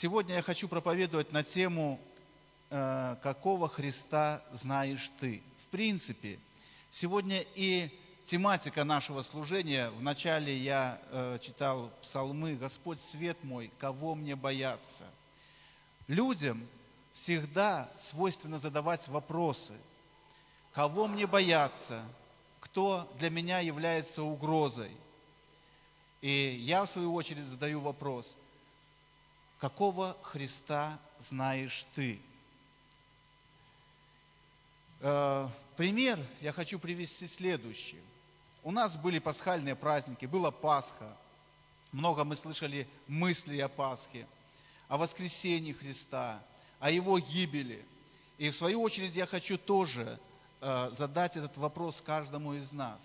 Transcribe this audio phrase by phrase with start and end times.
[0.00, 1.98] Сегодня я хочу проповедовать на тему
[2.70, 5.42] э, «Какого Христа знаешь ты?».
[5.66, 6.38] В принципе,
[6.92, 7.90] сегодня и
[8.26, 9.90] тематика нашего служения.
[9.90, 15.04] Вначале я э, читал псалмы «Господь свет мой, кого мне бояться?».
[16.06, 16.64] Людям
[17.14, 19.74] всегда свойственно задавать вопросы.
[20.74, 22.04] Кого мне бояться?
[22.60, 24.92] Кто для меня является угрозой?
[26.20, 28.36] И я, в свою очередь, задаю вопрос.
[29.58, 32.20] Какого Христа знаешь ты?
[35.00, 38.00] Э, пример я хочу привести следующий.
[38.62, 41.16] У нас были пасхальные праздники, была Пасха.
[41.90, 44.26] Много мы слышали мыслей о Пасхе,
[44.88, 46.40] о воскресении Христа,
[46.78, 47.84] о Его гибели.
[48.36, 50.20] И в свою очередь я хочу тоже
[50.60, 53.00] э, задать этот вопрос каждому из нас.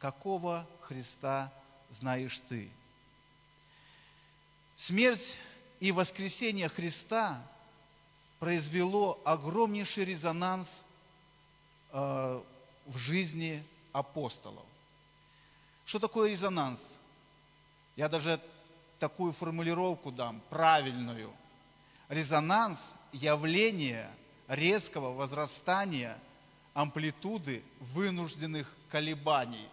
[0.00, 1.52] Какого Христа
[1.90, 2.70] знаешь ты?
[4.76, 5.36] Смерть
[5.82, 7.44] и воскресение Христа
[8.38, 10.68] произвело огромнейший резонанс
[11.90, 12.40] э,
[12.86, 14.64] в жизни апостолов.
[15.84, 16.78] Что такое резонанс?
[17.96, 18.40] Я даже
[19.00, 21.32] такую формулировку дам, правильную.
[22.08, 22.78] Резонанс–
[23.12, 24.08] явление
[24.46, 26.16] резкого возрастания
[26.74, 29.68] амплитуды вынужденных колебаний.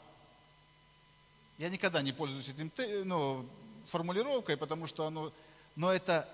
[1.59, 2.71] Я никогда не пользуюсь этим
[3.05, 3.45] ну,
[3.91, 5.31] формулировкой, потому что оно...
[5.79, 6.27] Но это,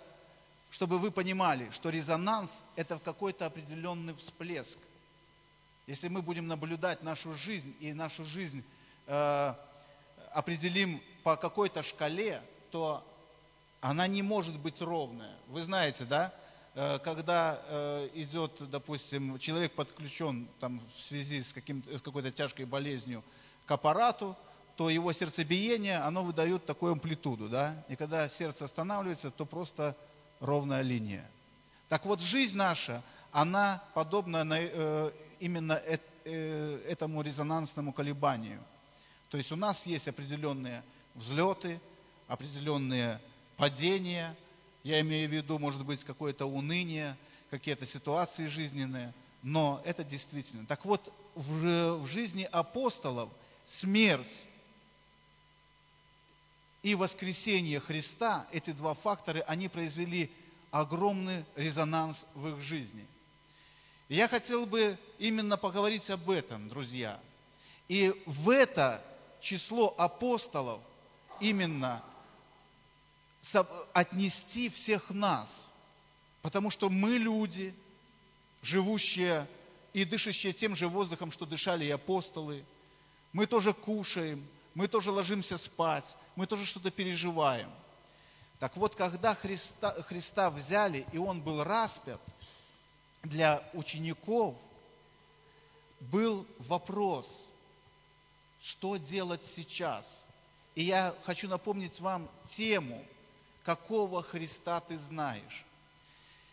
[0.71, 4.75] чтобы вы понимали, что резонанс– это какой-то определенный всплеск.
[5.85, 8.63] Если мы будем наблюдать нашу жизнь, и нашу жизнь
[9.05, 9.53] э,
[10.31, 13.05] определим по какой-то шкале, то
[13.81, 15.37] она не может быть ровная.
[15.49, 16.33] Вы знаете, да,
[16.73, 22.65] э, когда э, идет, допустим, человек подключен там, в связи с, каким, с какой-то тяжкой
[22.65, 23.23] болезнью
[23.67, 24.35] к аппарату,
[24.75, 29.95] то его сердцебиение, оно выдает такую амплитуду, да, и когда сердце останавливается, то просто
[30.39, 31.29] ровная линия.
[31.87, 33.01] Так вот, жизнь наша,
[33.31, 35.73] она подобна э, именно
[36.23, 38.61] этому резонансному колебанию–
[39.29, 40.81] то есть у нас есть определенные
[41.13, 41.81] взлеты,
[42.27, 43.19] определенные
[43.57, 44.35] падения,
[44.83, 47.17] я имею в виду, может быть, какое-то уныние,
[47.49, 50.65] какие-то ситуации жизненные, но это действительно.
[50.65, 53.29] Так вот, в, в жизни апостолов
[53.65, 54.45] смерть
[56.85, 60.31] и воскресение Христа, эти два фактора, они произвели
[60.69, 63.07] огромный резонанс в их жизни.
[64.07, 67.19] Я хотел бы именно поговорить об этом, друзья.
[67.87, 69.03] И в это
[69.41, 70.79] число апостолов
[71.39, 72.03] именно
[73.91, 75.49] отнести всех нас,
[76.43, 77.73] потому что мы люди,
[78.61, 79.47] живущие
[79.91, 82.63] и дышащие тем же воздухом, что дышали и апостолы.
[83.33, 86.05] Мы тоже кушаем, мы тоже ложимся спать,
[86.35, 87.71] мы тоже что-то переживаем.
[88.59, 92.21] Так вот, когда Христа, Христа взяли, и Он был распят,
[93.23, 94.55] для учеников
[95.99, 97.27] был вопрос–
[98.65, 100.05] что делать сейчас.
[100.73, 103.05] И я хочу напомнить вам тему,
[103.63, 105.65] какого Христа ты знаешь.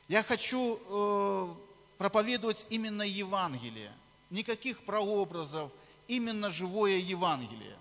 [0.08, 1.54] Я хочу э,
[1.96, 3.92] проповедовать именно Евангелие,
[4.28, 5.72] никаких прообразов,
[6.06, 7.78] именно живое Евангелие,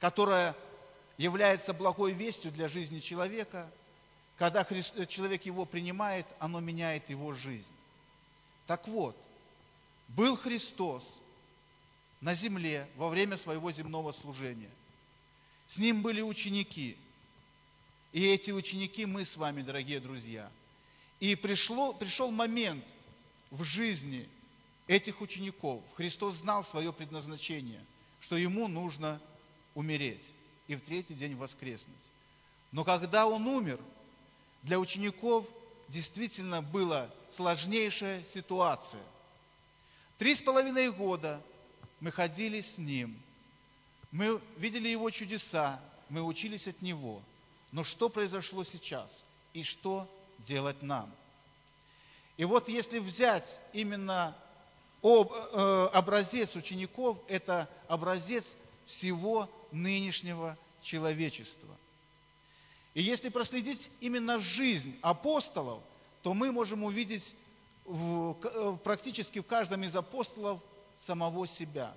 [0.00, 0.56] которое
[1.16, 3.70] является благой вестью для жизни человека.
[4.36, 7.72] Когда Христ, человек его принимает, оно меняет его жизнь.
[8.66, 9.16] Так вот,
[10.08, 11.04] был Христос–
[12.20, 14.70] на земле во время своего земного служения.
[15.68, 16.96] С ним были ученики.
[18.12, 20.50] И эти ученики мы с вами, дорогие друзья.
[21.18, 22.84] И пришло, пришел момент
[23.50, 24.28] в жизни
[24.86, 25.82] этих учеников.
[25.94, 27.84] Христос знал свое предназначение,
[28.20, 29.20] что ему нужно
[29.74, 30.22] умереть
[30.66, 31.96] и в третий день воскреснуть.
[32.72, 33.80] Но когда он умер,
[34.62, 35.46] для учеников
[35.88, 39.02] действительно была сложнейшая ситуация.
[40.18, 41.40] Три с половиной года
[41.98, 43.20] мы ходили с Ним,
[44.12, 47.22] мы видели Его чудеса, мы учились от Него.
[47.72, 49.10] Но что произошло сейчас?
[49.52, 50.08] И что
[50.38, 51.10] делать нам?
[52.36, 54.36] И вот если взять именно
[55.02, 58.44] об, э, образец учеников, это образец
[58.90, 61.76] всего нынешнего человечества.
[62.94, 65.82] И если проследить именно жизнь апостолов,
[66.22, 67.24] то мы можем увидеть
[67.84, 70.60] в, э, практически в каждом из апостолов
[71.06, 71.94] самого себя.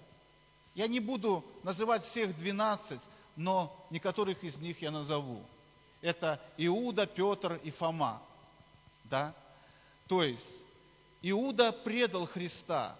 [0.75, 3.01] Я не буду называть всех двенадцать,
[3.35, 5.43] но некоторых из них я назову.
[6.01, 8.21] Это Иуда, Петр и Фома.
[9.05, 9.33] Да?
[10.07, 10.45] То есть,
[11.21, 12.97] Иуда предал Христа.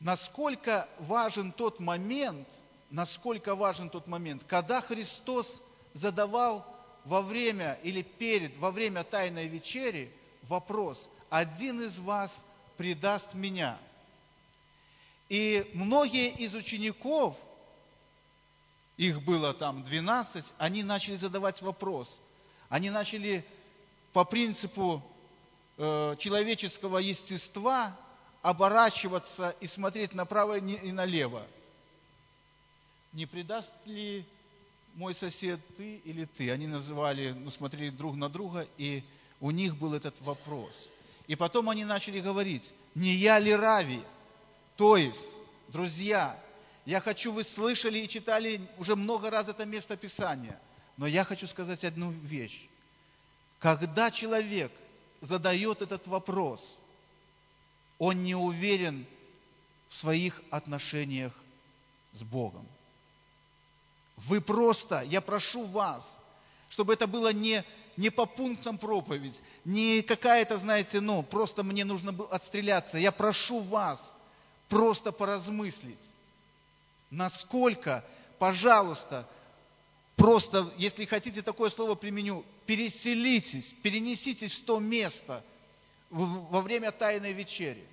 [0.00, 2.48] Насколько важен тот момент,
[2.90, 5.46] насколько важен тот момент, когда Христос
[5.92, 6.64] задавал
[7.04, 10.12] во время или перед, во время Тайной вечери
[10.42, 12.32] вопрос, один из вас
[12.76, 13.78] предаст меня.
[15.28, 17.36] И многие из учеников,
[18.96, 22.08] их было там 12, они начали задавать вопрос.
[22.68, 23.44] Они начали
[24.12, 25.02] по принципу
[25.76, 27.96] э, человеческого естества
[28.48, 31.46] оборачиваться и смотреть направо и налево.
[33.12, 34.24] Не предаст ли
[34.94, 36.50] мой сосед ты или ты?
[36.50, 39.04] Они называли, ну, смотрели друг на друга, и
[39.38, 40.88] у них был этот вопрос.
[41.26, 44.00] И потом они начали говорить, не я ли Рави?
[44.76, 45.28] То есть,
[45.68, 46.42] друзья,
[46.86, 50.58] я хочу, вы слышали и читали уже много раз это место Писания,
[50.96, 52.66] но я хочу сказать одну вещь.
[53.58, 54.72] Когда человек
[55.20, 56.78] задает этот вопрос,
[57.98, 59.06] он не уверен
[59.88, 61.32] в своих отношениях
[62.12, 62.66] с Богом.
[64.16, 66.18] Вы просто, я прошу вас,
[66.70, 67.64] чтобы это было не,
[67.96, 72.98] не по пунктам проповедь, не какая-то, знаете, ну, просто мне нужно отстреляться.
[72.98, 74.00] Я прошу вас
[74.68, 75.98] просто поразмыслить,
[77.10, 78.04] насколько,
[78.38, 79.28] пожалуйста,
[80.16, 85.42] просто, если хотите такое слово применю, переселитесь, перенеситесь в то место
[86.10, 87.86] во время Тайной вечери.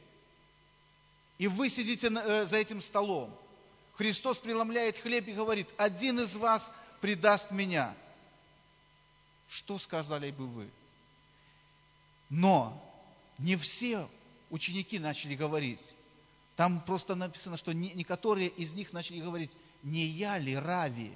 [1.38, 3.36] И вы сидите э, за этим столом.
[3.94, 6.64] Христос преломляет хлеб и говорит, один из вас
[7.02, 7.96] предаст меня.
[9.50, 10.70] Что сказали бы вы?
[12.30, 12.82] Но
[13.38, 14.08] не все
[14.50, 15.82] ученики начали говорить.
[16.56, 19.52] Там просто написано, что некоторые из них начали говорить,
[19.84, 21.12] не я ли Рави?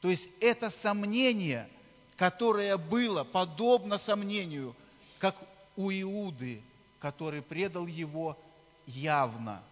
[0.00, 1.68] То есть это сомнение,
[2.16, 4.74] которое было подобно сомнению,
[5.20, 5.36] как
[5.76, 6.62] у Иуды,
[6.98, 8.38] который предал его
[8.86, 9.62] явно.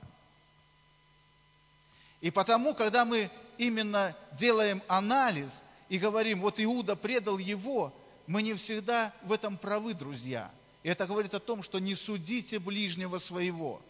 [2.21, 5.51] И потому, когда мы именно делаем анализ
[5.89, 7.93] и говорим, вот Иуда предал его,
[8.27, 10.51] мы не всегда в этом правы, друзья.
[10.83, 13.81] И это говорит о том, что не судите ближнего своего.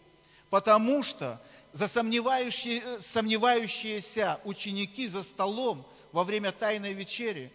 [0.49, 1.41] Потому что
[1.73, 7.51] за сомневающие, сомневающиеся ученики за столом во время Тайной вечери,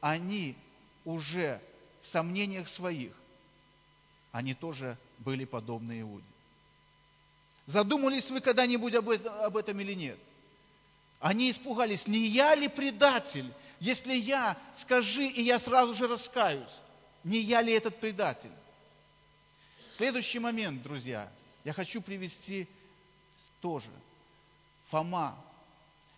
[0.00, 0.56] они
[1.04, 1.60] уже
[2.02, 3.12] в сомнениях своих,
[4.32, 6.24] они тоже были подобны Иуде.
[7.66, 10.18] Задумались вы когда-нибудь об этом, или нет?
[11.18, 13.52] Они испугались, не я ли предатель?
[13.80, 16.70] Если я, скажи, и я сразу же раскаюсь.
[17.24, 18.52] Не я ли этот предатель?
[19.96, 21.30] Следующий момент, друзья,
[21.64, 22.68] я хочу привести
[23.60, 23.90] тоже.
[24.90, 25.36] Фома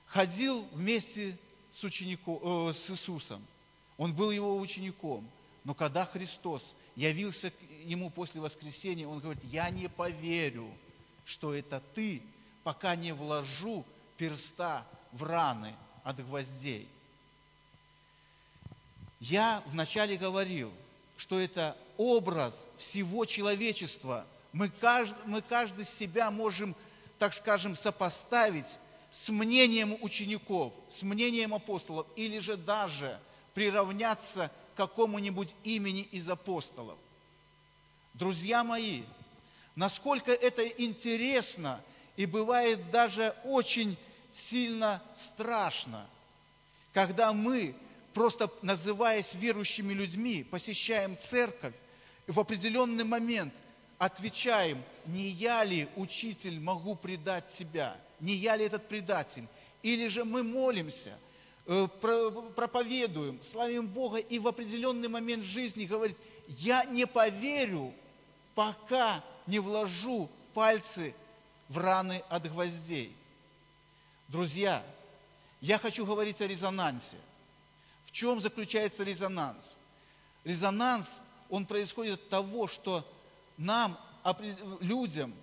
[0.06, 1.38] ходил вместе
[1.72, 3.46] с, учеником, э, с Иисусом.
[3.96, 5.28] Он был его учеником.
[5.68, 6.64] Но когда Христос
[6.96, 7.52] явился
[7.84, 10.72] ему после воскресения, он говорит, я не поверю,
[11.26, 12.22] что это ты,
[12.64, 13.84] пока не вложу
[14.16, 15.74] перста в раны
[16.04, 16.88] от гвоздей.
[19.20, 20.72] Я вначале говорил,
[21.18, 24.26] что это образ всего человечества.
[24.54, 26.74] Мы каждый, мы каждый себя можем,
[27.18, 28.64] так скажем, сопоставить
[29.10, 33.20] с мнением учеников, с мнением апостолов, или же даже
[33.52, 36.96] приравняться какому-нибудь имени из апостолов.
[38.14, 39.02] Друзья мои,
[39.74, 41.82] насколько это интересно
[42.16, 43.98] и бывает даже очень
[44.48, 46.06] сильно страшно,
[46.92, 47.74] когда мы,
[48.14, 51.74] просто называясь верующими людьми, посещаем церковь,
[52.28, 53.52] и в определенный момент
[53.98, 59.48] отвечаем, не я ли, учитель, могу предать себя, не я ли этот предатель,
[59.82, 61.18] или же мы молимся,
[61.68, 67.92] проповедуем, славим Бога, и в определенный момент жизни говорит, я не поверю,
[68.54, 71.14] пока не вложу пальцы
[71.68, 73.14] в раны от гвоздей.
[74.28, 74.82] Друзья,
[75.60, 77.18] я хочу говорить о резонансе.
[78.04, 79.76] В чем заключается резонанс?
[80.44, 81.06] Резонанс,
[81.50, 83.06] он происходит от того, что
[83.58, 83.98] нам,
[84.80, 85.34] людям,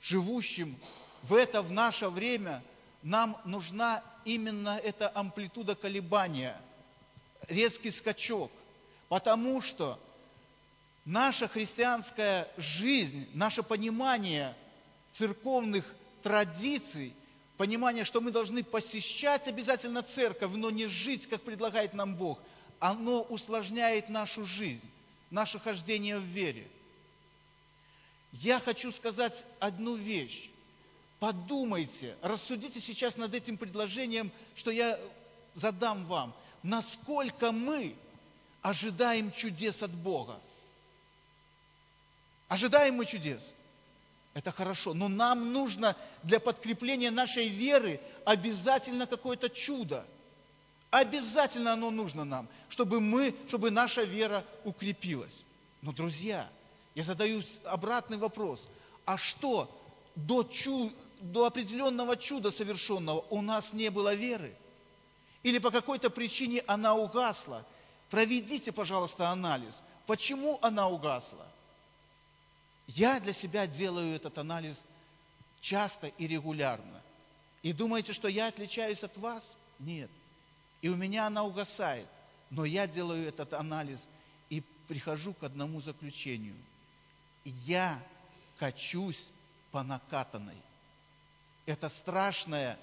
[0.00, 0.78] живущим
[1.24, 2.62] в это, в наше время,
[3.02, 6.60] нам нужна именно эта амплитуда колебания,
[7.48, 8.50] резкий скачок.
[9.08, 9.98] Потому что
[11.04, 14.54] наша христианская жизнь, наше понимание
[15.12, 15.84] церковных
[16.22, 17.14] традиций,
[17.56, 22.38] понимание, что мы должны посещать обязательно церковь, но не жить, как предлагает нам Бог,
[22.78, 24.88] оно усложняет нашу жизнь,
[25.30, 26.68] наше хождение в вере.
[28.32, 30.50] Я хочу сказать одну вещь.
[31.18, 34.98] Подумайте, рассудите сейчас над этим предложением, что я
[35.54, 36.34] задам вам.
[36.62, 37.96] Насколько мы
[38.62, 40.40] ожидаем чудес от Бога?
[42.46, 43.42] Ожидаем мы чудес.
[44.32, 44.94] Это хорошо.
[44.94, 50.06] Но нам нужно для подкрепления нашей веры обязательно какое-то чудо.
[50.90, 55.36] Обязательно оно нужно нам, чтобы мы, чтобы наша вера укрепилась.
[55.82, 56.48] Но, друзья,
[56.94, 58.66] я задаю обратный вопрос.
[59.04, 59.70] А что
[60.14, 64.54] до, чу, до определенного чуда совершенного у нас не было веры?
[65.42, 67.64] Или по какой-то причине она угасла?
[68.10, 69.80] Проведите, пожалуйста, анализ.
[70.06, 71.46] Почему она угасла?
[72.86, 74.76] Я для себя делаю этот анализ
[75.60, 77.02] часто и регулярно.
[77.62, 79.44] И думаете, что я отличаюсь от вас?
[79.78, 80.10] Нет.
[80.80, 82.08] И у меня она угасает.
[82.50, 84.06] Но я делаю этот анализ
[84.48, 86.56] и прихожу к одному заключению.
[87.44, 88.02] Я
[88.58, 89.22] качусь
[89.70, 90.56] по накатанной.
[91.68, 92.78] Это страшное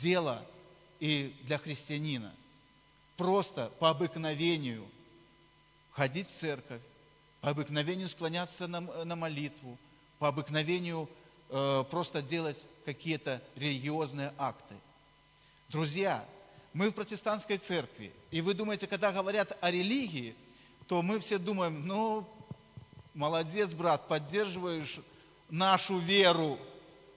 [0.00, 0.42] дело
[1.00, 2.34] и для христианина.
[3.18, 4.88] Просто по обыкновению
[5.90, 6.80] ходить в церковь,
[7.42, 9.76] по обыкновению склоняться на, на молитву,
[10.18, 11.10] по обыкновению
[11.50, 14.76] э, просто делать какие-то религиозные акты.
[15.68, 16.24] Друзья,
[16.72, 20.34] мы в протестантской церкви, и вы думаете, когда говорят о религии,
[20.88, 22.26] то мы все думаем, ну,
[23.12, 24.98] молодец, брат, поддерживаешь
[25.50, 26.58] нашу веру,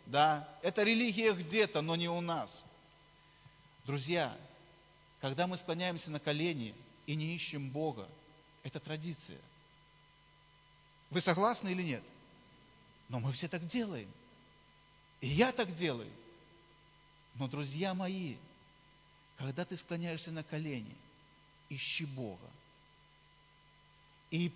[0.05, 2.63] да, это религия где-то, но не у нас.
[3.85, 4.38] Друзья,
[5.19, 6.75] когда мы склоняемся на колени
[7.07, 8.07] и не ищем Бога,
[8.63, 9.39] это традиция.
[11.09, 12.03] Вы согласны или нет?
[13.09, 14.12] Но мы все так делаем.
[15.21, 16.12] И я так делаю.
[17.35, 18.38] Но, друзья мои,
[19.38, 20.95] когда ты склоняешься на колени,
[21.69, 22.50] ищи Бога.
[24.31, 24.51] И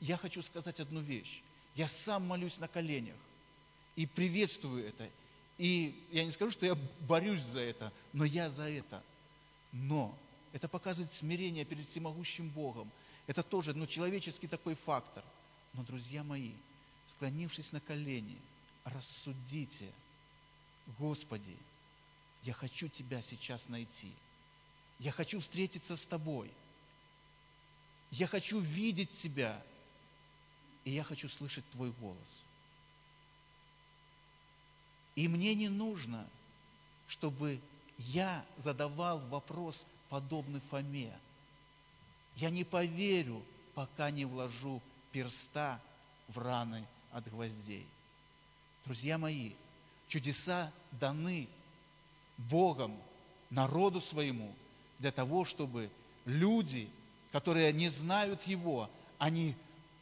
[0.00, 1.42] я хочу сказать одну вещь.
[1.74, 3.16] Я сам молюсь на коленях
[3.96, 5.08] и приветствую это.
[5.58, 9.02] И я не скажу, что я борюсь за это, но я за это.
[9.72, 10.16] Но
[10.52, 12.90] это показывает смирение перед всемогущим Богом.
[13.26, 15.24] Это тоже ну, человеческий такой фактор.
[15.72, 16.52] Но, друзья мои,
[17.08, 18.38] склонившись на колени,
[18.84, 19.92] рассудите,
[20.98, 21.56] Господи,
[22.42, 24.12] я хочу Тебя сейчас найти.
[24.98, 26.50] Я хочу встретиться с Тобой.
[28.10, 29.62] Я хочу видеть Тебя.
[30.84, 32.42] И я хочу слышать Твой голос.
[35.14, 36.26] И мне не нужно,
[37.06, 37.60] чтобы
[37.98, 41.12] я задавал вопрос, подобный Фоме.
[42.36, 43.42] Я не поверю,
[43.74, 44.80] пока не вложу
[45.12, 45.80] перста
[46.28, 47.86] в раны от гвоздей.
[48.84, 49.52] Друзья мои,
[50.08, 51.48] чудеса даны
[52.36, 52.96] Богом
[53.50, 54.52] народу своему
[54.98, 55.90] для того, чтобы
[56.24, 56.88] люди,
[57.30, 59.54] которые не знают Его, они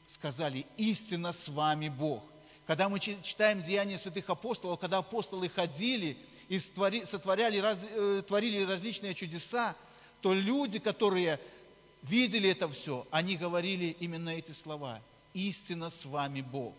[0.09, 2.23] сказали, истинно с вами Бог.
[2.67, 6.17] Когда мы читаем Деяния святых апостолов, когда апостолы ходили
[6.49, 9.75] и сотворяли, э, творили различные чудеса,
[10.21, 11.41] то люди, которые
[12.03, 15.01] видели это все, они говорили именно эти слова.
[15.35, 16.75] Истинно с вами Бог.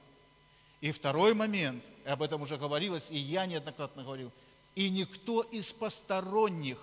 [0.80, 4.32] И второй момент, об этом уже говорилось, и я неоднократно говорил,
[4.76, 6.78] и никто из посторонних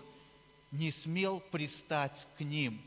[0.71, 2.81] не смел пристать к ним,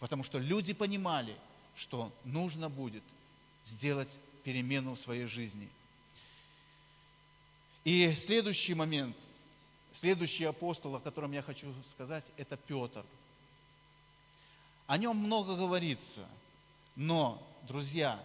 [0.00, 1.36] потому что люди понимали,
[1.76, 3.04] что нужно будет
[3.64, 4.08] сделать
[4.44, 5.68] перемену в своей жизни.
[7.84, 9.16] И следующий момент,
[9.94, 13.04] следующий апостол, о котором я хочу сказать, это Петр.
[14.86, 16.26] О нем много говорится,
[16.96, 18.22] но, друзья,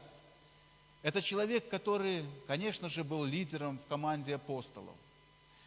[1.01, 4.95] это человек, который, конечно же, был лидером в команде апостолов.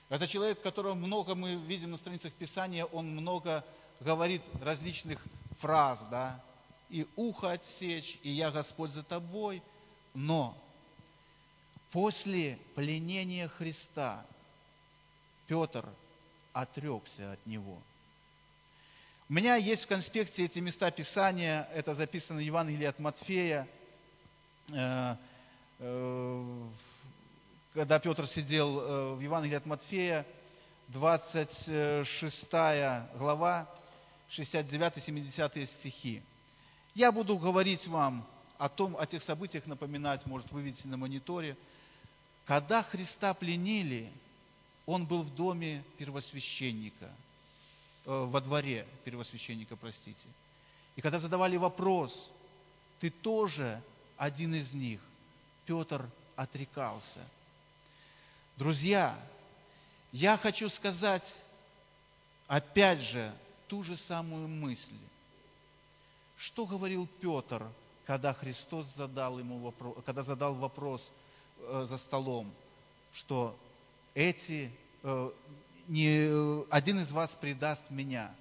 [0.08, 3.64] Это человек, которого много мы видим на страницах Писания, он много
[4.00, 5.24] говорит различных
[5.60, 6.42] фраз, да,
[6.88, 9.62] и ухо отсечь, и я Господь за тобой.
[10.14, 10.56] Но
[11.92, 14.24] после пленения Христа
[15.46, 15.88] Петр
[16.52, 17.78] отрекся от него.
[19.28, 23.68] У меня есть в конспекте эти места Писания, это записано в Евангелии от Матфея,
[24.72, 25.16] э,
[25.78, 26.68] э,
[27.72, 30.26] когда Петр сидел э, в Евангелии от Матфея,
[30.88, 32.50] 26
[33.16, 33.70] глава,
[34.30, 36.22] 69-70 стихи.
[36.96, 38.26] Я буду говорить вам
[38.60, 41.56] о том, о тех событиях напоминать, может, вы видите на мониторе.
[42.44, 44.12] Когда Христа пленили,
[44.84, 47.06] Он был в доме первосвященника,
[48.04, 50.28] э, во дворе первосвященника, простите.
[50.94, 52.30] И когда задавали вопрос,
[52.98, 53.82] ты тоже
[54.18, 55.00] один из них,
[55.64, 57.26] Петр отрекался.
[58.58, 59.18] Друзья,
[60.12, 61.24] я хочу сказать,
[62.46, 63.32] опять же,
[63.68, 64.98] ту же самую мысль.
[66.36, 67.66] Что говорил Петр,
[68.10, 71.12] когда Христос задал ему вопрос, когда задал вопрос
[71.58, 72.52] э, за столом,
[73.12, 73.56] что
[74.14, 74.72] эти,
[75.04, 75.30] э,
[75.86, 78.34] не, один из вас предаст меня.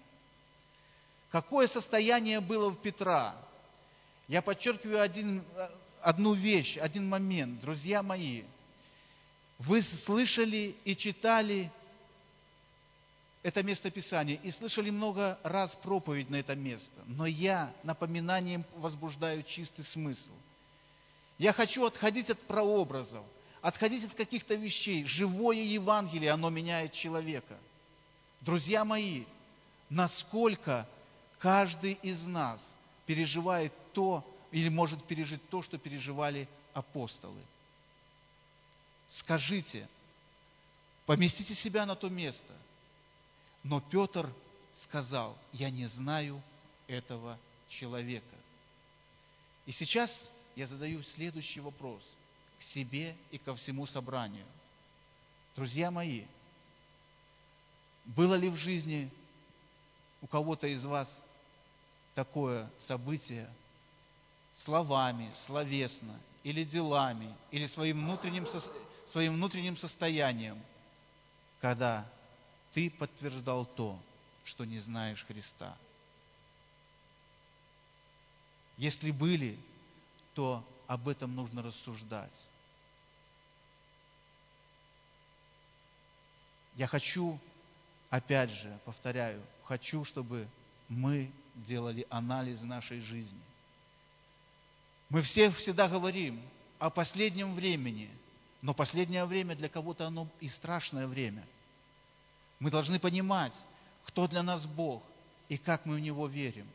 [1.29, 3.35] Какое состояние было у Петра?
[4.27, 5.43] Я подчеркиваю один,
[6.01, 8.45] одну вещь, один момент, друзья мои.
[9.59, 11.71] Вы слышали и читали
[13.41, 19.43] это место Писания и слышали много раз проповедь на это место, но я напоминанием возбуждаю
[19.43, 20.33] чистый смысл.
[21.37, 23.23] Я хочу отходить от прообразов,
[23.61, 25.05] отходить от каких-то вещей.
[25.05, 27.57] Живое Евангелие, оно меняет человека.
[28.41, 29.23] Друзья мои,
[29.89, 30.85] насколько
[31.37, 32.61] каждый из нас
[33.05, 37.41] переживает то, или может пережить то, что переживали апостолы.
[39.07, 39.87] Скажите,
[41.05, 42.53] поместите себя на то место–
[43.63, 44.31] но Петр
[44.83, 46.41] сказал, я не знаю
[46.87, 47.37] этого
[47.67, 48.35] человека.
[49.65, 50.11] И сейчас
[50.55, 52.03] я задаю следующий вопрос
[52.59, 54.45] к себе и ко всему собранию.
[55.55, 56.25] Друзья мои,
[58.05, 59.11] было ли в жизни
[60.21, 61.21] у кого-то из вас
[62.15, 63.49] такое событие
[64.55, 68.47] словами, словесно, или делами, или своим внутренним,
[69.07, 70.61] своим внутренним состоянием,
[71.61, 72.09] когда
[72.73, 73.99] ты подтверждал то,
[74.43, 75.77] что не знаешь Христа.
[78.77, 79.59] Если были,
[80.33, 82.43] то об этом нужно рассуждать.
[86.75, 87.37] Я хочу,
[88.09, 90.47] опять же, повторяю, хочу, чтобы
[90.87, 93.41] мы делали анализ нашей жизни.
[95.09, 96.41] Мы все всегда говорим
[96.77, 98.09] о последнем времени,
[98.61, 101.45] но последнее время для кого-то оно и страшное время–
[102.59, 103.53] мы должны понимать,
[104.05, 105.03] кто для нас Бог
[105.47, 106.67] и как мы в Него верим.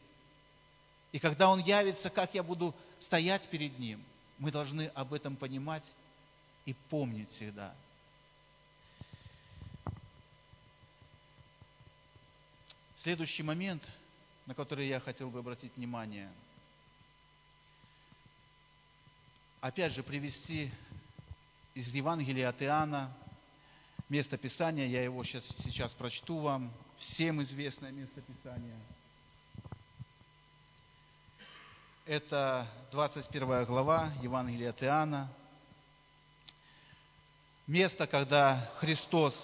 [1.12, 4.02] И когда Он явится, как я буду стоять перед Ним,
[4.38, 5.84] мы должны об этом понимать
[6.64, 7.74] и помнить всегда.
[12.96, 13.82] Следующий момент,
[14.46, 16.32] на который я хотел бы обратить внимание,
[19.60, 20.72] опять же привести
[21.74, 23.14] из Евангелия от Иоанна,
[24.14, 28.78] место Писания, я его сейчас, сейчас прочту вам, всем известное место Писания.
[32.06, 35.28] Это 21 глава Евангелия от Иоанна.
[37.66, 39.34] Место, когда Христос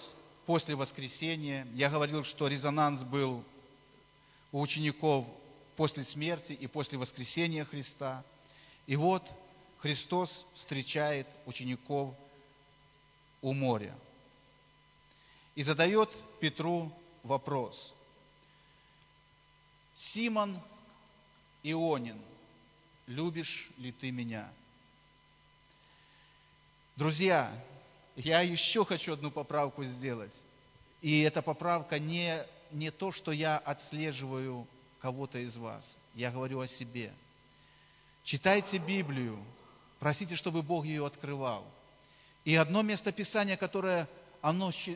[0.45, 3.43] после воскресения, я говорил, что резонанс был
[4.53, 5.27] у учеников
[5.75, 8.23] после смерти и после воскресения Христа.
[8.87, 9.29] И вот
[9.79, 12.15] Христос встречает учеников
[13.41, 13.93] у моря–
[15.55, 16.09] и задает
[16.39, 16.91] Петру
[17.23, 17.93] вопрос.
[19.95, 20.59] Симон
[21.63, 22.19] Ионин,
[23.07, 24.51] любишь ли ты меня?
[26.95, 27.51] Друзья,
[28.15, 30.33] я еще хочу одну поправку сделать.
[31.01, 34.67] И эта поправка не, не то, что я отслеживаю
[34.99, 35.97] кого-то из вас.
[36.13, 37.11] Я говорю о себе.
[38.23, 39.43] Читайте Библию,
[39.99, 41.65] просите, чтобы Бог ее открывал.
[42.45, 44.07] И одно место Писания, которое
[44.41, 44.95] оно, э,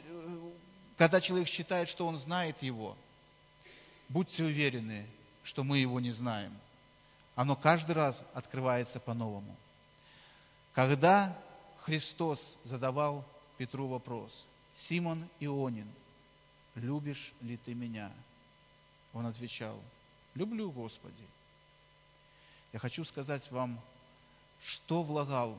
[0.98, 2.98] когда человек считает, что он знает его,
[4.10, 5.08] будьте уверены,
[5.44, 6.58] что мы его не знаем.
[7.36, 9.56] Оно каждый раз открывается по-новому.
[10.74, 11.38] Когда
[11.82, 13.26] Христос задавал
[13.58, 14.46] Петру вопрос,
[14.88, 15.90] «Симон Ионин,
[16.76, 18.12] любишь ли ты меня?»
[19.14, 19.82] Он отвечал,
[20.34, 21.28] «Люблю, Господи».
[22.74, 23.80] Я хочу сказать вам,
[24.62, 25.58] что влагал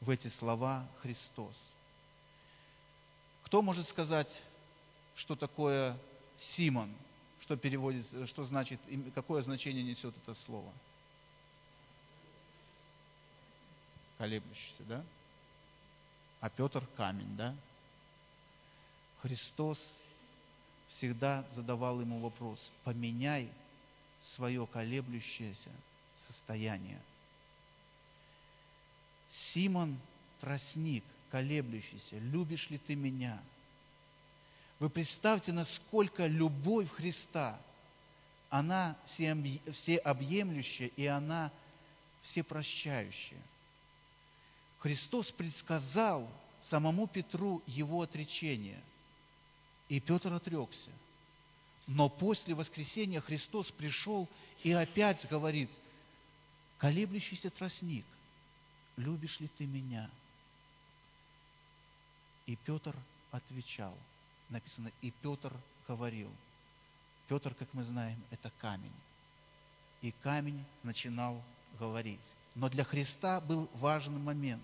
[0.00, 1.56] в эти слова Христос–
[3.52, 4.40] кто может сказать,
[5.14, 5.94] что такое
[6.56, 6.90] Симон?
[7.40, 8.80] Что переводится, что значит,
[9.14, 10.72] какое значение несет это слово?
[14.16, 15.04] Колеблющийся, да?
[16.40, 17.54] А Петр камень, да?
[19.20, 19.78] Христос
[20.88, 23.52] всегда задавал ему вопрос, поменяй
[24.22, 25.68] свое колеблющееся
[26.14, 27.02] состояние.
[29.28, 29.98] Симон
[30.42, 33.42] тростник– колеблющийся, любишь ли ты меня?
[34.78, 37.58] Вы представьте, насколько любовь Христа,
[38.50, 41.50] она всеобъемлющая и она
[42.24, 43.40] всепрощающая.
[44.80, 46.28] Христос предсказал
[46.60, 48.82] самому Петру его отречение,
[49.88, 50.90] и Петр отрекся.
[51.86, 54.28] Но после воскресения Христос пришел
[54.62, 55.70] и опять говорит,
[56.76, 58.04] колеблющийся тростник,
[58.96, 60.10] любишь ли ты меня?–
[62.46, 62.94] и Петр
[63.30, 63.96] отвечал.
[64.48, 65.52] Написано, и Петр
[65.88, 66.30] говорил.
[67.28, 68.92] Петр, как мы знаем, это камень.
[70.02, 71.42] И камень начинал
[71.78, 72.20] говорить.
[72.54, 74.62] Но для Христа был важный момент.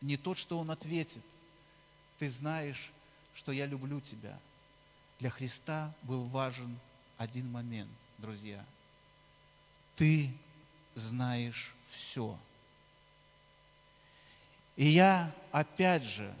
[0.00, 1.22] Не тот, что Он ответит.
[2.18, 2.92] Ты знаешь,
[3.34, 4.38] что я люблю тебя.
[5.18, 6.78] Для Христа был важен
[7.18, 8.64] один момент, друзья.
[9.96, 10.32] Ты
[10.94, 12.38] знаешь все.
[14.76, 16.34] И я, опять же,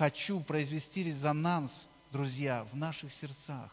[0.00, 3.70] хочу произвести резонанс друзья, в наших сердцах?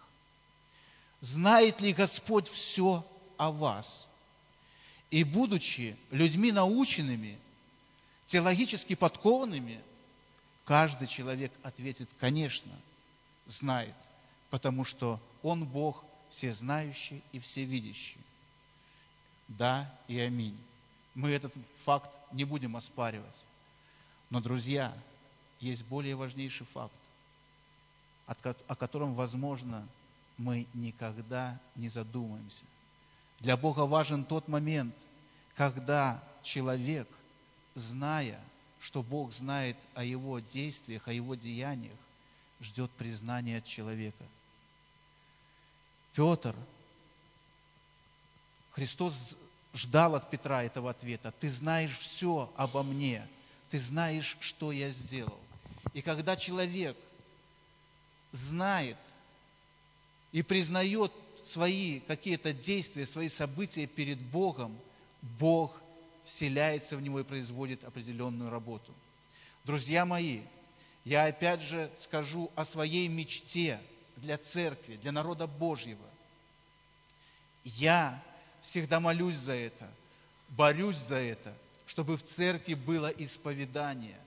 [1.21, 4.09] Знает ли Господь все о вас?
[5.09, 7.39] И будучи людьми наученными,
[8.25, 9.79] теологически подкованными,
[10.65, 12.73] каждый человек ответит, конечно,
[13.45, 13.95] знает,
[14.49, 18.19] потому что Он Бог всезнающий и всевидящий.
[19.47, 20.59] Да и аминь.
[21.15, 21.53] Мы этот
[21.85, 23.45] факт не будем оспаривать.
[24.29, 24.93] Но, друзья,
[25.59, 26.99] есть более важнейший факт,
[28.25, 29.87] о котором, возможно,
[30.37, 32.63] мы никогда не задумаемся.
[33.39, 34.95] Для Бога важен тот момент,
[35.55, 37.07] когда человек,
[37.75, 38.39] зная,
[38.79, 41.97] что Бог знает о его действиях, о его деяниях,
[42.59, 44.23] ждет признания от человека.
[46.13, 46.55] Петр,
[48.71, 49.15] Христос
[49.73, 51.31] ждал от Петра этого ответа.
[51.39, 53.27] Ты знаешь все обо мне,
[53.69, 55.39] ты знаешь, что я сделал.
[55.97, 56.95] И когда человек
[58.31, 58.97] знает
[60.31, 61.11] и признает
[61.45, 64.77] свои какие-то действия, свои события перед Богом,
[65.39, 65.81] Бог
[66.23, 68.93] вселяется в него и производит определенную работу.
[69.63, 70.41] Друзья мои,
[71.03, 73.81] я опять же скажу о своей мечте
[74.17, 76.07] для церкви, для народа Божьего.
[77.63, 78.23] Я
[78.61, 79.91] всегда молюсь за это,
[80.49, 81.57] борюсь за это,
[81.87, 84.19] чтобы в церкви было исповедание.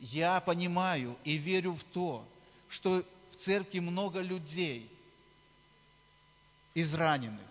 [0.00, 2.26] Я понимаю и верю в то,
[2.68, 4.90] что в церкви много людей
[6.74, 7.46] израненных,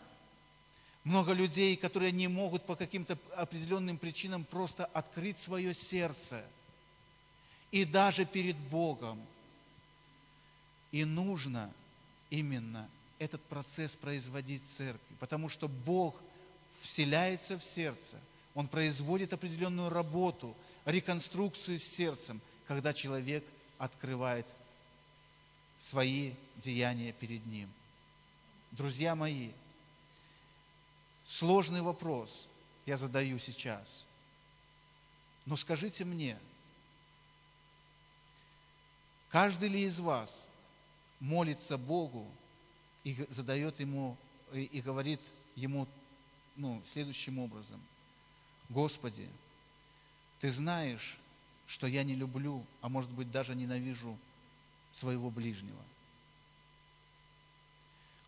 [1.03, 6.45] много людей, которые не могут по каким-то определенным причинам просто открыть свое сердце.
[7.71, 9.21] И даже перед Богом.
[10.91, 11.71] И нужно
[12.31, 16.15] именно этот процесс производить в церкви, потому что Бог
[16.81, 18.19] вселяется в сердце,
[18.55, 20.55] Он производит определенную работу,
[20.91, 23.43] реконструкцию с сердцем, когда человек
[23.77, 24.45] открывает
[25.79, 27.69] свои деяния перед Ним.
[28.71, 29.51] Друзья мои,
[31.25, 32.47] сложный вопрос
[32.85, 34.05] я задаю сейчас.
[35.45, 36.37] Но скажите мне,
[39.29, 40.47] каждый ли из вас
[41.19, 42.29] молится Богу
[43.03, 44.17] и задает ему,
[44.53, 45.21] и, говорит
[45.55, 45.87] ему
[46.55, 47.81] ну, следующим образом.
[48.69, 49.27] Господи,
[50.39, 51.17] Ты знаешь,
[51.67, 54.17] что я не люблю, а может быть даже ненавижу
[54.93, 55.83] своего ближнего.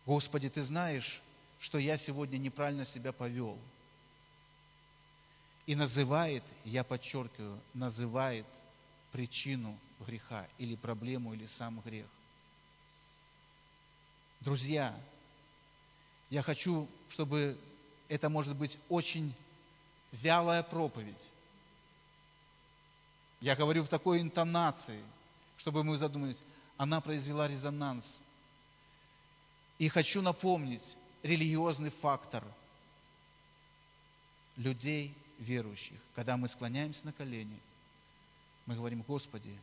[0.06, 1.22] Господи, Ты знаешь,
[1.58, 3.58] что я сегодня неправильно себя повел.
[5.66, 8.46] И называет, я подчеркиваю, называет
[9.12, 12.08] причину греха или проблему, или сам грех.
[14.40, 14.98] Друзья,
[16.30, 17.60] я хочу, чтобы
[18.08, 19.32] это может быть очень
[20.10, 21.30] вялая проповедь.
[23.42, 25.04] Я говорю в такой интонации,
[25.58, 26.38] чтобы мы задумались,
[26.78, 28.04] она произвела резонанс.
[29.78, 32.42] И хочу напомнить религиозный фактор
[34.56, 36.00] людей верующих.
[36.14, 37.60] Когда мы склоняемся на колени,
[38.64, 39.58] мы говорим, Господи,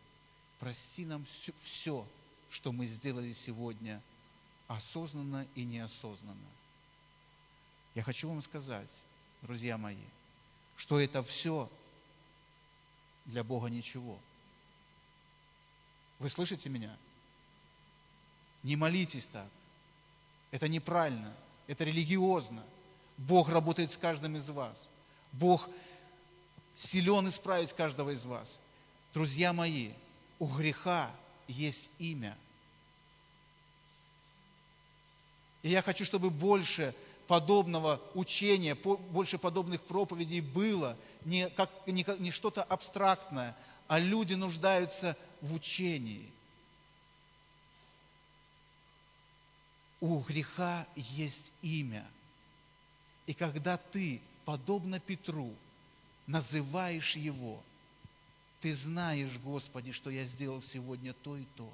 [0.59, 2.07] прости нам все, все
[2.51, 4.03] что мы сделали сегодня–
[4.69, 6.47] осознанно и неосознанно.
[7.95, 8.89] Я хочу вам сказать,
[9.41, 9.97] друзья мои,
[10.77, 11.69] что это все
[13.29, 14.19] для Бога ничего.
[16.19, 16.97] Вы слышите меня?
[18.63, 19.49] Не молитесь так.
[20.51, 21.33] Это неправильно.
[21.67, 22.63] Это религиозно.
[23.17, 24.89] Бог работает с каждым из вас.
[25.31, 25.69] Бог
[26.75, 28.59] силен исправить каждого из вас.
[29.13, 29.93] Друзья мои,
[30.39, 31.11] у греха
[31.47, 32.37] есть имя–
[35.61, 36.95] И я хочу, чтобы больше
[37.29, 43.55] подобного учения, больше подобных проповедей было, не, как, не, не что-то абстрактное,
[43.87, 46.33] а люди нуждаются в учении.
[50.01, 52.03] У греха есть имя.
[53.27, 55.53] И когда ты, подобно Петру,
[56.25, 57.61] называешь его,
[58.59, 61.71] ты знаешь, Господи, что я сделал сегодня то и то.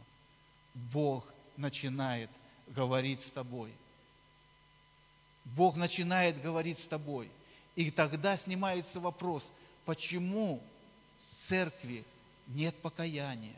[0.92, 2.30] Бог начинает
[2.68, 3.72] говорит с тобой.
[5.46, 7.30] Бог начинает говорить с тобой.
[7.76, 9.50] И тогда снимается вопрос,
[9.86, 10.62] почему
[11.32, 12.04] в церкви
[12.48, 13.56] нет покаяния?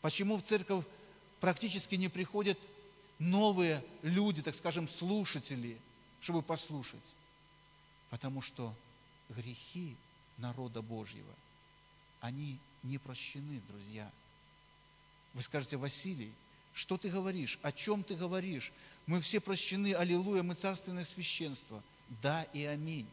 [0.00, 0.84] Почему в церковь
[1.40, 2.58] практически не приходят
[3.18, 5.78] новые люди, так скажем, слушатели,
[6.20, 7.00] чтобы послушать?
[8.10, 8.74] Потому что
[9.28, 9.96] грехи
[10.36, 11.34] народа Божьего,
[12.20, 14.10] они не прощены, друзья.
[15.34, 16.32] Вы скажете, Василий,
[16.74, 17.58] что ты говоришь?
[17.62, 18.72] О чем ты говоришь?
[19.06, 21.82] Мы все прощены, аллилуйя, мы царственное священство.
[22.22, 23.08] Да и аминь.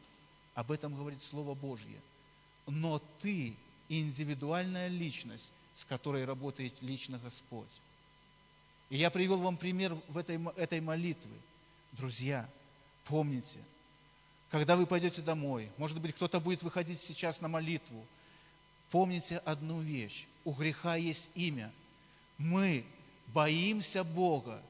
[0.53, 1.99] Об этом говорит Слово Божье.
[2.67, 3.55] Но ты
[3.87, 7.69] индивидуальная личность, с которой работает лично Господь.
[8.89, 11.35] И я привел вам пример в этой, этой молитвы.
[11.93, 12.47] Друзья,
[13.05, 13.59] помните,
[14.49, 18.05] когда вы пойдете домой, может быть, кто-то будет выходить сейчас на молитву,
[18.91, 20.27] помните одну вещь.
[20.43, 21.71] У греха есть имя.
[22.37, 22.85] Мы
[23.27, 24.61] боимся Бога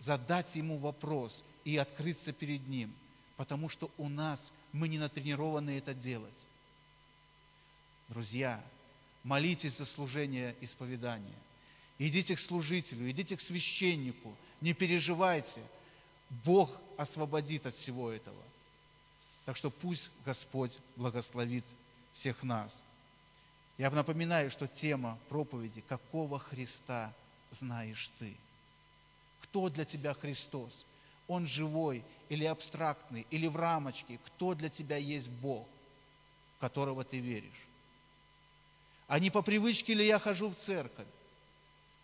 [0.00, 2.92] задать Ему вопрос и открыться перед Ним,
[3.36, 4.40] потому что у нас
[4.72, 6.34] мы не натренированы это делать.
[8.08, 8.62] Друзья,
[9.22, 11.38] молитесь за служение исповедания.
[11.98, 15.60] Идите к служителю, идите к священнику, не переживайте.
[16.44, 18.42] Бог освободит от всего этого.
[19.44, 21.64] Так что пусть Господь благословит
[22.14, 22.82] всех нас.
[23.78, 27.12] Я напоминаю, что тема проповеди «Какого Христа
[27.50, 28.36] знаешь ты?»
[29.50, 30.86] Кто для тебя Христос?
[31.26, 34.18] Он живой или абстрактный, или в рамочке?
[34.26, 35.66] Кто для тебя есть Бог,
[36.56, 37.66] в которого ты веришь?
[39.08, 41.06] А не по привычке ли я хожу в церковь?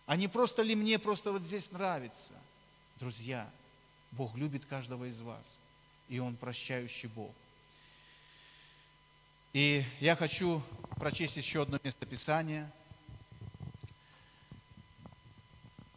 [0.05, 2.33] А не просто ли мне просто вот здесь нравится?
[2.99, 3.49] Друзья,
[4.11, 5.45] Бог любит каждого из вас,
[6.09, 7.31] и Он прощающий Бог.
[9.53, 10.61] И я хочу
[10.97, 12.69] прочесть еще одно местописание.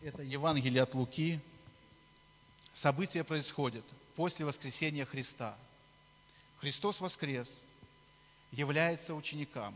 [0.00, 1.40] Это Евангелие от Луки.
[2.74, 3.84] События происходят
[4.16, 5.56] после воскресения Христа.
[6.58, 7.48] Христос воскрес,
[8.52, 9.74] является ученикам.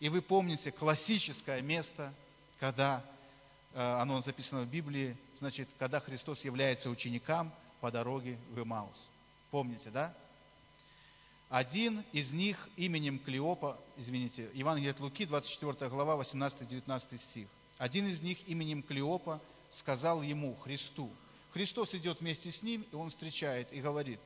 [0.00, 2.12] И вы помните классическое место,
[2.60, 3.04] когда
[3.74, 9.08] Э, оно записано в Библии, значит, когда Христос является ученикам по дороге в Имаус.
[9.50, 10.14] Помните, да?
[11.48, 17.48] Один из них именем Клеопа, извините, Евангелие от Луки, 24 глава, 18-19 стих.
[17.78, 21.10] Один из них именем Клеопа сказал ему, Христу.
[21.52, 24.20] Христос идет вместе с ним, и он встречает и говорит,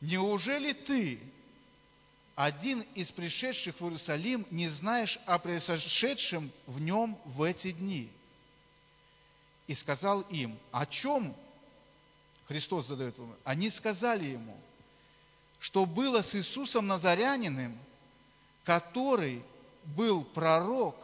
[0.00, 1.20] «Неужели ты,
[2.34, 8.10] один из пришедших в Иерусалим, не знаешь о произошедшем в нем в эти дни?»
[9.66, 11.32] и сказал им, о чем
[12.48, 13.38] Христос задает вопрос.
[13.44, 14.60] Они сказали ему,
[15.60, 17.78] что было с Иисусом Назаряниным,
[18.64, 19.44] который
[19.84, 20.96] был пророк,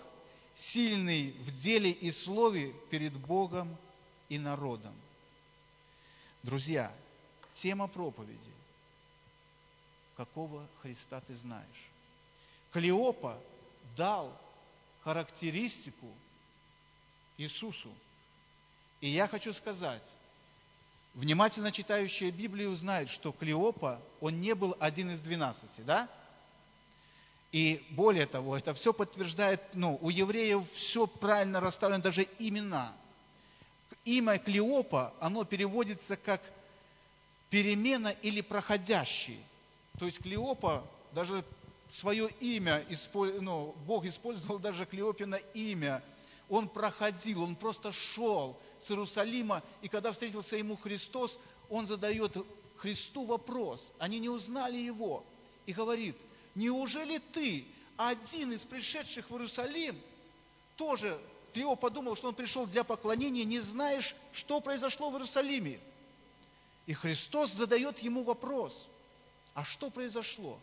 [0.57, 3.77] сильный в деле и слове перед Богом
[4.29, 4.95] и народом.
[6.43, 6.93] Друзья,
[7.63, 8.39] тема проповеди.
[10.17, 11.91] Какого Христа ты знаешь?
[12.73, 13.39] Клеопа
[13.97, 14.39] дал
[15.03, 16.13] характеристику
[17.37, 17.93] Иисусу.
[19.01, 20.03] И я хочу сказать,
[21.15, 26.09] внимательно читающие Библию знают, что Клеопа, он не был один из двенадцати, да?
[27.53, 32.93] И более того, это все подтверждает, ну, у евреев все правильно расставлено, даже имена.
[34.05, 36.43] Имя Клеопа, оно переводится как
[37.51, 39.41] перемена или проходящий.
[39.99, 41.45] То есть Клеопа, даже
[42.01, 42.85] свое имя,
[43.41, 46.03] ну, Бог использовал даже Клеопина имя.
[46.49, 51.37] Он проходил, он просто шел с Иерусалима, и когда встретился ему Христос,
[51.69, 52.37] он задает
[52.77, 53.93] Христу вопрос.
[53.99, 55.25] Они не узнали его.
[55.65, 56.17] И говорит,
[56.57, 57.67] неужели ты,
[57.97, 60.01] один из пришедших в Иерусалим,
[60.77, 61.19] тоже
[61.53, 65.79] Клео подумал, что он пришел для поклонения, не знаешь, что произошло в Иерусалиме.
[66.87, 68.89] И Христос задает ему вопрос,
[69.55, 70.59] а что произошло?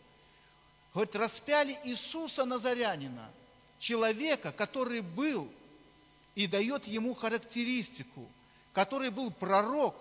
[0.92, 3.30] Говорит, распяли Иисуса Назарянина,
[3.78, 5.50] человека, который был
[6.34, 8.28] и дает ему характеристику,
[8.72, 9.96] который был пророк,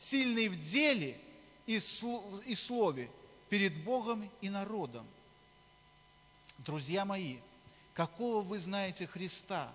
[0.00, 1.20] сильный в деле
[1.66, 3.10] и слове
[3.48, 5.06] перед Богом и народом.
[6.58, 7.38] Друзья мои,
[7.94, 9.72] какого вы знаете Христа?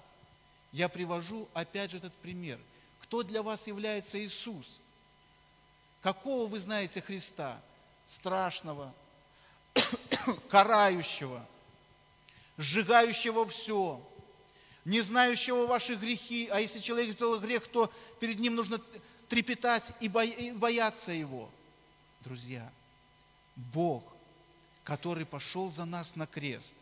[0.72, 2.60] Я привожу опять же этот пример.
[3.04, 4.82] Кто для вас является Иисус?
[6.02, 7.62] Какого вы знаете Христа?
[8.08, 8.94] Страшного,
[10.50, 11.48] карающего,
[12.58, 14.06] сжигающего все,
[14.84, 18.82] не знающего ваши грехи, а если человек сделал грех, то перед ним нужно
[19.30, 21.50] трепетать и бояться его.
[22.22, 22.70] Друзья,
[23.56, 24.13] Бог,
[24.84, 26.74] который пошел за нас на крест,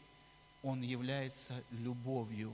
[0.64, 2.54] Он является любовью.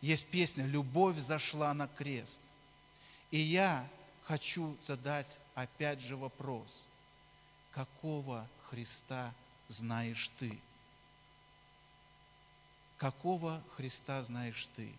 [0.00, 2.40] Есть песня «Любовь зашла на крест».
[3.30, 3.88] И я
[4.24, 6.82] хочу задать опять же вопрос.
[7.72, 9.34] Какого Христа
[9.68, 10.58] знаешь ты?
[12.96, 14.92] какого Христа знаешь ты?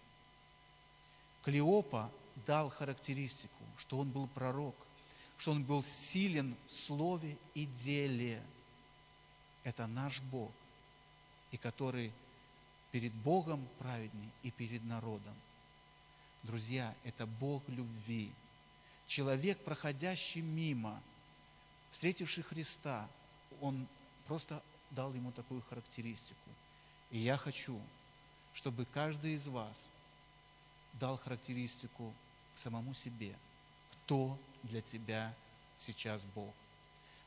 [1.43, 2.11] Клеопа
[2.45, 4.75] дал характеристику, что он был пророк,
[5.37, 8.43] что он был силен в слове и деле.
[9.63, 10.51] Это наш Бог,
[11.51, 12.11] и который
[12.91, 15.35] перед Богом праведный и перед народом.
[16.43, 18.31] Друзья, это Бог любви.
[19.07, 21.01] Человек, проходящий мимо,
[21.91, 23.09] встретивший Христа,
[23.61, 23.87] он
[24.25, 26.49] просто дал ему такую характеристику–
[27.11, 27.79] и я хочу,
[28.53, 29.77] чтобы каждый из вас
[30.93, 32.13] дал характеристику
[32.55, 33.35] самому себе.
[33.91, 35.33] Кто для тебя
[35.85, 36.53] сейчас Бог?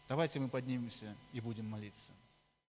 [0.08, 2.12] Давайте мы поднимемся и будем молиться.